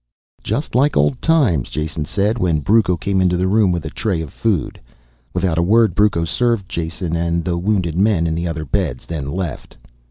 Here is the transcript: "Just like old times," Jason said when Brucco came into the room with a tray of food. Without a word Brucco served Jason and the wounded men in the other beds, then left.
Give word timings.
"Just 0.43 0.73
like 0.73 0.97
old 0.97 1.21
times," 1.21 1.69
Jason 1.69 2.05
said 2.05 2.39
when 2.39 2.61
Brucco 2.63 2.97
came 2.97 3.21
into 3.21 3.37
the 3.37 3.45
room 3.47 3.71
with 3.71 3.85
a 3.85 3.91
tray 3.91 4.19
of 4.19 4.33
food. 4.33 4.81
Without 5.31 5.59
a 5.59 5.61
word 5.61 5.93
Brucco 5.93 6.25
served 6.25 6.67
Jason 6.67 7.15
and 7.15 7.45
the 7.45 7.55
wounded 7.55 7.95
men 7.95 8.25
in 8.25 8.33
the 8.33 8.47
other 8.47 8.65
beds, 8.65 9.05
then 9.05 9.29
left. 9.31 9.77